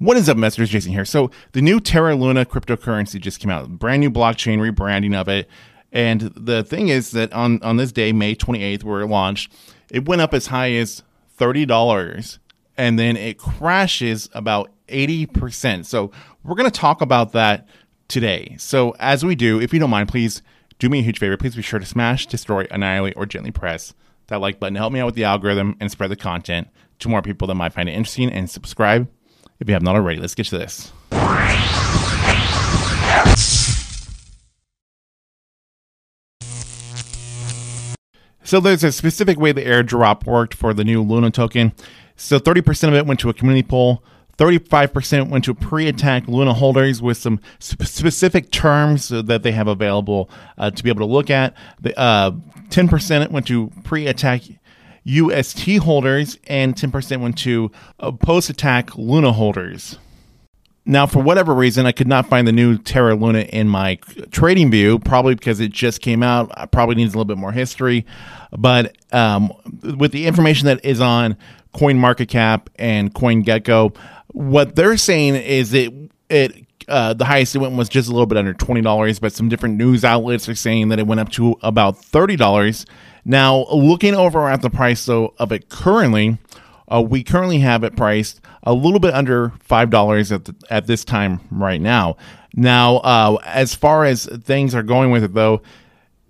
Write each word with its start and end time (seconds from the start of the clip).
What 0.00 0.16
is 0.16 0.28
up, 0.28 0.36
investors? 0.36 0.70
Jason 0.70 0.92
here. 0.92 1.04
So 1.04 1.32
the 1.52 1.60
new 1.60 1.80
Terra 1.80 2.14
Luna 2.14 2.44
cryptocurrency 2.44 3.20
just 3.20 3.40
came 3.40 3.50
out. 3.50 3.68
Brand 3.68 3.98
new 3.98 4.12
blockchain 4.12 4.58
rebranding 4.58 5.12
of 5.12 5.26
it. 5.26 5.48
And 5.90 6.20
the 6.20 6.62
thing 6.62 6.86
is 6.86 7.10
that 7.12 7.32
on, 7.32 7.60
on 7.64 7.78
this 7.78 7.90
day, 7.90 8.12
May 8.12 8.36
28th, 8.36 8.84
where 8.84 9.00
it 9.00 9.08
launched, 9.08 9.52
it 9.90 10.06
went 10.06 10.20
up 10.20 10.34
as 10.34 10.46
high 10.46 10.70
as 10.74 11.02
$30 11.36 12.38
and 12.76 12.96
then 12.96 13.16
it 13.16 13.38
crashes 13.38 14.28
about 14.34 14.70
80%. 14.86 15.84
So 15.84 16.12
we're 16.44 16.54
going 16.54 16.70
to 16.70 16.80
talk 16.80 17.00
about 17.00 17.32
that 17.32 17.66
today. 18.06 18.54
So 18.60 18.94
as 19.00 19.24
we 19.24 19.34
do, 19.34 19.60
if 19.60 19.72
you 19.72 19.80
don't 19.80 19.90
mind, 19.90 20.08
please 20.08 20.42
do 20.78 20.88
me 20.88 21.00
a 21.00 21.02
huge 21.02 21.18
favor. 21.18 21.36
Please 21.36 21.56
be 21.56 21.62
sure 21.62 21.80
to 21.80 21.86
smash, 21.86 22.26
destroy, 22.26 22.68
annihilate, 22.70 23.14
or 23.16 23.26
gently 23.26 23.50
press 23.50 23.94
that 24.28 24.40
like 24.40 24.60
button 24.60 24.74
to 24.74 24.80
help 24.80 24.92
me 24.92 25.00
out 25.00 25.06
with 25.06 25.16
the 25.16 25.24
algorithm 25.24 25.74
and 25.80 25.90
spread 25.90 26.10
the 26.10 26.16
content 26.16 26.68
to 27.00 27.08
more 27.08 27.22
people 27.22 27.48
that 27.48 27.56
might 27.56 27.72
find 27.72 27.88
it 27.88 27.92
interesting 27.92 28.30
and 28.30 28.48
subscribe 28.48 29.08
if 29.60 29.68
you 29.68 29.74
have 29.74 29.82
not 29.82 29.96
already. 29.96 30.20
Let's 30.20 30.34
get 30.34 30.46
to 30.46 30.58
this. 30.58 30.92
So 38.48 38.60
there's 38.60 38.82
a 38.82 38.92
specific 38.92 39.38
way 39.38 39.52
the 39.52 39.62
airdrop 39.62 40.24
worked 40.24 40.54
for 40.54 40.72
the 40.72 40.82
new 40.82 41.02
Luna 41.02 41.30
token. 41.30 41.74
So 42.16 42.38
30% 42.38 42.88
of 42.88 42.94
it 42.94 43.04
went 43.04 43.20
to 43.20 43.28
a 43.28 43.34
community 43.34 43.62
pool. 43.62 44.02
35% 44.38 45.28
went 45.28 45.44
to 45.44 45.54
pre-attack 45.54 46.28
Luna 46.28 46.54
holders 46.54 47.02
with 47.02 47.18
some 47.18 47.40
sp- 47.60 47.84
specific 47.84 48.50
terms 48.50 49.08
that 49.10 49.42
they 49.42 49.52
have 49.52 49.66
available 49.66 50.30
uh, 50.56 50.70
to 50.70 50.82
be 50.82 50.88
able 50.88 51.00
to 51.00 51.12
look 51.12 51.28
at. 51.28 51.54
The, 51.80 51.98
uh, 51.98 52.30
10% 52.70 53.30
went 53.30 53.46
to 53.48 53.70
pre-attack 53.84 54.42
UST 55.08 55.78
holders, 55.78 56.38
and 56.46 56.74
10% 56.74 57.20
went 57.20 57.38
to 57.38 57.70
uh, 57.98 58.12
post 58.12 58.50
attack 58.50 58.96
Luna 58.96 59.32
holders. 59.32 59.98
Now, 60.84 61.06
for 61.06 61.22
whatever 61.22 61.54
reason, 61.54 61.86
I 61.86 61.92
could 61.92 62.08
not 62.08 62.28
find 62.28 62.46
the 62.48 62.52
new 62.52 62.78
Terra 62.78 63.14
Luna 63.14 63.40
in 63.40 63.68
my 63.68 63.96
trading 64.30 64.70
view, 64.70 64.98
probably 64.98 65.34
because 65.34 65.60
it 65.60 65.70
just 65.70 66.00
came 66.00 66.22
out. 66.22 66.50
I 66.56 66.64
probably 66.66 66.94
needs 66.94 67.12
a 67.12 67.18
little 67.18 67.26
bit 67.26 67.36
more 67.36 67.52
history. 67.52 68.06
But 68.56 68.96
um, 69.12 69.52
with 69.82 70.12
the 70.12 70.26
information 70.26 70.66
that 70.66 70.82
is 70.84 71.00
on 71.00 71.36
CoinMarketCap 71.74 72.68
and 72.76 73.12
CoinGecko, 73.14 73.96
what 74.28 74.76
they're 74.76 74.96
saying 74.96 75.36
is 75.36 75.72
that 75.72 75.92
it 76.30 76.64
uh, 76.88 77.12
the 77.12 77.26
highest 77.26 77.54
it 77.54 77.58
went 77.58 77.74
was 77.74 77.90
just 77.90 78.08
a 78.08 78.12
little 78.12 78.26
bit 78.26 78.38
under 78.38 78.54
twenty 78.54 78.80
dollars, 78.80 79.18
but 79.18 79.32
some 79.32 79.50
different 79.50 79.76
news 79.76 80.04
outlets 80.04 80.48
are 80.48 80.54
saying 80.54 80.88
that 80.88 80.98
it 80.98 81.06
went 81.06 81.20
up 81.20 81.28
to 81.30 81.54
about 81.62 81.98
thirty 81.98 82.36
dollars. 82.36 82.86
Now, 83.28 83.66
looking 83.70 84.14
over 84.14 84.48
at 84.48 84.62
the 84.62 84.70
price 84.70 85.04
though 85.04 85.34
of 85.38 85.52
it 85.52 85.68
currently, 85.68 86.38
uh, 86.90 87.02
we 87.02 87.22
currently 87.22 87.58
have 87.58 87.84
it 87.84 87.94
priced 87.94 88.40
a 88.62 88.72
little 88.72 89.00
bit 89.00 89.12
under 89.12 89.52
five 89.60 89.90
dollars 89.90 90.32
at 90.32 90.48
at 90.70 90.86
this 90.86 91.04
time 91.04 91.40
right 91.50 91.80
now. 91.80 92.16
Now, 92.54 92.96
uh, 92.96 93.36
as 93.44 93.74
far 93.74 94.06
as 94.06 94.24
things 94.44 94.74
are 94.74 94.82
going 94.82 95.10
with 95.10 95.24
it 95.24 95.34
though, 95.34 95.60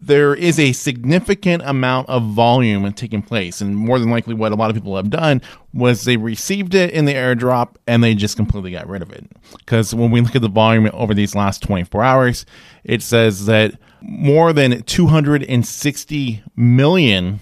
there 0.00 0.34
is 0.34 0.58
a 0.58 0.72
significant 0.72 1.62
amount 1.64 2.08
of 2.08 2.24
volume 2.24 2.92
taking 2.94 3.22
place. 3.22 3.60
And 3.60 3.76
more 3.76 4.00
than 4.00 4.10
likely, 4.10 4.34
what 4.34 4.50
a 4.50 4.56
lot 4.56 4.68
of 4.68 4.74
people 4.74 4.96
have 4.96 5.08
done 5.08 5.40
was 5.72 6.02
they 6.02 6.16
received 6.16 6.74
it 6.74 6.90
in 6.90 7.04
the 7.04 7.14
airdrop 7.14 7.76
and 7.86 8.02
they 8.02 8.16
just 8.16 8.36
completely 8.36 8.72
got 8.72 8.88
rid 8.88 9.02
of 9.02 9.12
it. 9.12 9.24
Because 9.58 9.94
when 9.94 10.10
we 10.10 10.20
look 10.20 10.34
at 10.34 10.42
the 10.42 10.48
volume 10.48 10.90
over 10.92 11.14
these 11.14 11.36
last 11.36 11.62
24 11.62 12.02
hours, 12.02 12.44
it 12.82 13.02
says 13.02 13.46
that 13.46 13.78
more 14.00 14.52
than 14.52 14.82
260 14.82 16.42
million 16.56 17.40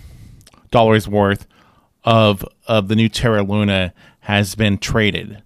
dollars 0.71 1.09
worth 1.09 1.47
of 2.05 2.45
of 2.67 2.89
the 2.89 2.97
new 2.97 3.09
Terra 3.09 3.43
Luna 3.43 3.93
has 4.21 4.55
been 4.55 4.79
traded. 4.79 5.43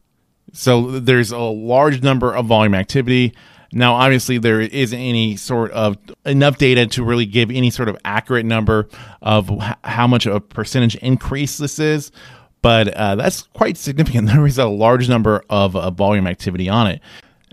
So 0.52 0.98
there's 0.98 1.30
a 1.30 1.38
large 1.38 2.02
number 2.02 2.34
of 2.34 2.46
volume 2.46 2.74
activity. 2.74 3.34
Now, 3.72 3.94
obviously, 3.94 4.38
there 4.38 4.60
isn't 4.60 4.98
any 4.98 5.36
sort 5.36 5.70
of 5.70 5.96
enough 6.26 6.58
data 6.58 6.86
to 6.88 7.04
really 7.04 7.26
give 7.26 7.50
any 7.50 7.70
sort 7.70 7.88
of 7.88 7.96
accurate 8.04 8.44
number 8.44 8.88
of 9.22 9.48
how 9.84 10.08
much 10.08 10.26
of 10.26 10.34
a 10.34 10.40
percentage 10.40 10.96
increase 10.96 11.58
this 11.58 11.78
is, 11.78 12.10
but 12.62 12.88
uh, 12.88 13.14
that's 13.14 13.42
quite 13.42 13.76
significant. 13.76 14.28
There 14.32 14.46
is 14.46 14.58
a 14.58 14.66
large 14.66 15.08
number 15.08 15.44
of 15.48 15.76
uh, 15.76 15.90
volume 15.90 16.26
activity 16.26 16.68
on 16.68 16.88
it. 16.88 17.00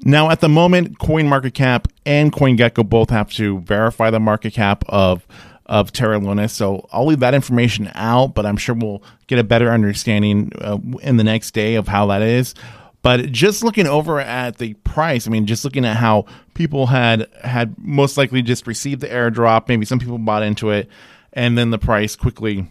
Now, 0.03 0.29
at 0.29 0.41
the 0.41 0.49
moment, 0.49 0.99
CoinMarketCap 0.99 1.87
and 2.05 2.31
CoinGecko 2.31 2.87
both 2.87 3.09
have 3.09 3.31
to 3.33 3.59
verify 3.61 4.09
the 4.09 4.19
market 4.19 4.53
cap 4.53 4.83
of 4.87 5.27
of 5.65 5.91
Terra 5.91 6.17
Luna. 6.17 6.47
So 6.47 6.87
I'll 6.91 7.05
leave 7.05 7.19
that 7.19 7.33
information 7.33 7.91
out, 7.93 8.33
but 8.33 8.45
I'm 8.45 8.55
sure 8.55 8.73
we'll 8.73 9.03
get 9.27 9.37
a 9.37 9.43
better 9.43 9.69
understanding 9.69 10.51
uh, 10.61 10.77
in 11.01 11.17
the 11.17 11.25
next 11.25 11.51
day 11.51 11.75
of 11.75 11.89
how 11.89 12.05
that 12.07 12.21
is. 12.21 12.55
But 13.01 13.31
just 13.31 13.63
looking 13.63 13.85
over 13.85 14.19
at 14.19 14.57
the 14.57 14.73
price, 14.75 15.27
I 15.27 15.29
mean, 15.29 15.45
just 15.45 15.63
looking 15.63 15.85
at 15.85 15.97
how 15.97 16.25
people 16.53 16.87
had 16.87 17.27
had 17.43 17.75
most 17.77 18.17
likely 18.17 18.41
just 18.41 18.65
received 18.65 19.01
the 19.01 19.07
airdrop, 19.07 19.67
maybe 19.67 19.85
some 19.85 19.99
people 19.99 20.17
bought 20.17 20.43
into 20.43 20.71
it, 20.71 20.89
and 21.33 21.57
then 21.57 21.69
the 21.69 21.77
price 21.77 22.15
quickly, 22.15 22.65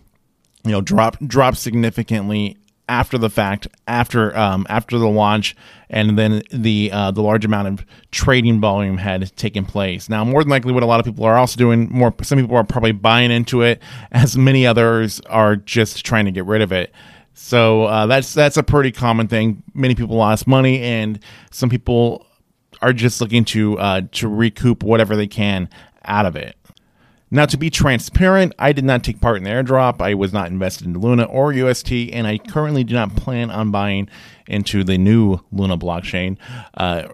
you 0.64 0.72
know, 0.72 0.80
drop 0.80 1.18
dropped 1.20 1.58
significantly 1.58 2.56
after 2.88 3.18
the 3.18 3.30
fact, 3.30 3.66
after 3.86 4.36
um, 4.36 4.66
after 4.68 4.98
the 4.98 5.08
launch, 5.08 5.56
and 5.90 6.18
then 6.18 6.42
the 6.52 6.90
uh, 6.92 7.10
the 7.10 7.22
large 7.22 7.44
amount 7.44 7.68
of 7.68 7.86
trading 8.10 8.60
volume 8.60 8.98
had 8.98 9.34
taken 9.36 9.64
place. 9.64 10.08
Now, 10.08 10.24
more 10.24 10.42
than 10.42 10.50
likely, 10.50 10.72
what 10.72 10.82
a 10.82 10.86
lot 10.86 11.00
of 11.00 11.06
people 11.06 11.24
are 11.24 11.36
also 11.36 11.56
doing, 11.56 11.88
more 11.90 12.14
some 12.22 12.38
people 12.38 12.56
are 12.56 12.64
probably 12.64 12.92
buying 12.92 13.30
into 13.30 13.62
it, 13.62 13.82
as 14.12 14.36
many 14.36 14.66
others 14.66 15.20
are 15.28 15.56
just 15.56 16.04
trying 16.04 16.26
to 16.26 16.30
get 16.30 16.44
rid 16.44 16.62
of 16.62 16.72
it. 16.72 16.92
So 17.34 17.84
uh, 17.84 18.06
that's 18.06 18.32
that's 18.34 18.56
a 18.56 18.62
pretty 18.62 18.92
common 18.92 19.28
thing. 19.28 19.62
Many 19.74 19.94
people 19.94 20.16
lost 20.16 20.46
money, 20.46 20.80
and 20.80 21.18
some 21.50 21.68
people 21.68 22.26
are 22.82 22.92
just 22.92 23.20
looking 23.20 23.44
to 23.46 23.78
uh, 23.78 24.02
to 24.12 24.28
recoup 24.28 24.82
whatever 24.82 25.16
they 25.16 25.26
can 25.26 25.68
out 26.04 26.26
of 26.26 26.36
it. 26.36 26.56
Now, 27.30 27.46
to 27.46 27.56
be 27.56 27.70
transparent, 27.70 28.54
I 28.58 28.72
did 28.72 28.84
not 28.84 29.02
take 29.02 29.20
part 29.20 29.38
in 29.38 29.44
the 29.44 29.50
airdrop. 29.50 30.00
I 30.00 30.14
was 30.14 30.32
not 30.32 30.48
invested 30.48 30.86
in 30.86 30.98
Luna 30.98 31.24
or 31.24 31.52
UST, 31.52 31.92
and 32.12 32.26
I 32.26 32.38
currently 32.38 32.84
do 32.84 32.94
not 32.94 33.16
plan 33.16 33.50
on 33.50 33.72
buying 33.72 34.08
into 34.46 34.84
the 34.84 34.96
new 34.96 35.40
Luna 35.50 35.76
blockchain. 35.76 36.36
Uh, 36.74 37.08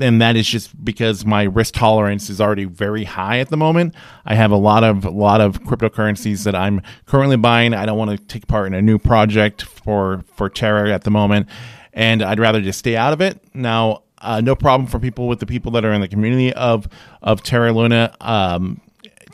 and 0.00 0.20
that 0.20 0.36
is 0.36 0.46
just 0.46 0.84
because 0.84 1.24
my 1.24 1.44
risk 1.44 1.74
tolerance 1.74 2.28
is 2.28 2.40
already 2.40 2.64
very 2.64 3.04
high 3.04 3.38
at 3.38 3.48
the 3.48 3.56
moment. 3.56 3.94
I 4.26 4.34
have 4.34 4.50
a 4.50 4.56
lot 4.56 4.84
of 4.84 5.04
a 5.04 5.10
lot 5.10 5.40
of 5.40 5.62
cryptocurrencies 5.62 6.44
that 6.44 6.54
I'm 6.54 6.82
currently 7.06 7.36
buying. 7.36 7.74
I 7.74 7.86
don't 7.86 7.98
want 7.98 8.10
to 8.10 8.18
take 8.18 8.46
part 8.48 8.66
in 8.66 8.74
a 8.74 8.82
new 8.82 8.98
project 8.98 9.62
for 9.62 10.24
for 10.34 10.48
Terra 10.48 10.92
at 10.92 11.04
the 11.04 11.10
moment, 11.10 11.48
and 11.92 12.22
I'd 12.22 12.40
rather 12.40 12.60
just 12.60 12.78
stay 12.78 12.96
out 12.96 13.12
of 13.12 13.20
it. 13.20 13.40
Now, 13.54 14.02
uh, 14.18 14.40
no 14.40 14.56
problem 14.56 14.88
for 14.88 14.98
people 14.98 15.28
with 15.28 15.40
the 15.40 15.46
people 15.46 15.72
that 15.72 15.84
are 15.84 15.92
in 15.92 16.00
the 16.00 16.08
community 16.08 16.52
of 16.52 16.88
of 17.22 17.42
Terra 17.42 17.72
Luna. 17.72 18.14
Um, 18.20 18.80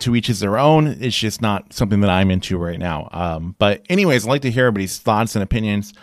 to 0.01 0.15
each 0.17 0.29
is 0.29 0.41
their 0.41 0.59
own. 0.59 0.87
It's 1.01 1.17
just 1.17 1.41
not 1.41 1.73
something 1.73 2.01
that 2.01 2.11
I'm 2.11 2.31
into 2.31 2.59
right 2.59 2.79
now. 2.79 3.09
Um, 3.13 3.55
but 3.59 3.85
anyways, 3.89 4.25
I'd 4.25 4.29
like 4.29 4.43
to 4.43 4.51
hear 4.51 4.67
everybody's 4.67 4.99
thoughts 4.99 5.35
and 5.37 5.43
opinions 5.43 5.95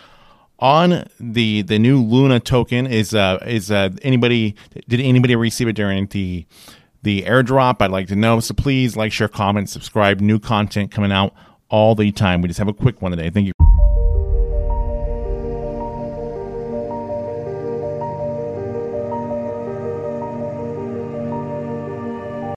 on 0.58 1.04
the 1.18 1.62
the 1.62 1.78
new 1.78 2.00
Luna 2.00 2.40
token. 2.40 2.86
Is 2.86 3.14
uh 3.14 3.38
is 3.46 3.70
uh 3.70 3.90
anybody 4.02 4.54
did 4.88 5.00
anybody 5.00 5.36
receive 5.36 5.68
it 5.68 5.74
during 5.74 6.06
the 6.06 6.46
the 7.02 7.22
airdrop? 7.22 7.82
I'd 7.82 7.90
like 7.90 8.08
to 8.08 8.16
know. 8.16 8.40
So 8.40 8.54
please 8.54 8.96
like, 8.96 9.12
share, 9.12 9.28
comment, 9.28 9.68
subscribe. 9.68 10.20
New 10.20 10.38
content 10.38 10.90
coming 10.90 11.12
out 11.12 11.34
all 11.68 11.94
the 11.94 12.12
time. 12.12 12.42
We 12.42 12.48
just 12.48 12.58
have 12.58 12.68
a 12.68 12.72
quick 12.72 13.02
one 13.02 13.10
today. 13.10 13.30
Thank 13.30 13.46
you. 13.46 13.61